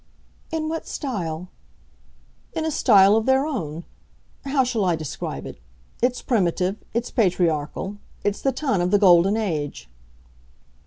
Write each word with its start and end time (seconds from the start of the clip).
"In 0.49 0.67
what 0.67 0.87
style?" 0.87 1.49
"In 2.53 2.65
a 2.65 2.71
style 2.71 3.15
of 3.15 3.27
their 3.27 3.45
own. 3.45 3.83
How 4.45 4.63
shall 4.63 4.83
I 4.83 4.95
describe 4.95 5.45
it? 5.45 5.59
It's 6.01 6.23
primitive; 6.23 6.77
it's 6.91 7.11
patriarchal; 7.11 7.97
it's 8.23 8.41
the 8.41 8.51
ton 8.51 8.81
of 8.81 8.89
the 8.89 8.97
golden 8.97 9.37
age." 9.37 9.91